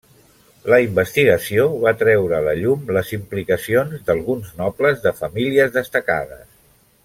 La 0.73 0.77
investigació 0.85 1.65
va 1.83 1.93
treure 1.99 2.35
a 2.37 2.47
la 2.47 2.55
llum 2.61 2.89
les 2.97 3.13
implicacions 3.19 4.03
d'alguns 4.09 4.51
nobles 4.65 5.05
de 5.07 5.15
famílies 5.23 5.79
destacades. 5.81 6.47